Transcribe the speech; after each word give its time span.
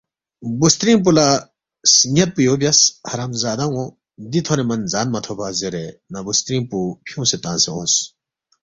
بُوسترِنگ 0.59 0.99
پو 1.03 1.09
لہ 1.17 1.27
سن٘یاد 1.93 2.29
پو 2.35 2.39
یو 2.47 2.55
بیاس، 2.61 2.79
حرامزادان٘و 3.11 3.83
دی 4.31 4.39
تھونے 4.45 4.63
من 4.69 4.81
زان 4.91 5.07
مہ 5.13 5.19
تھوبا؟ 5.25 5.47
زیرے 5.59 5.85
نہ 6.11 6.19
بُوسترِنگ 6.25 6.65
پو 6.69 6.79
فیُونگسے 7.09 7.37
تنگسے 7.43 7.69
اونگس 7.71 7.95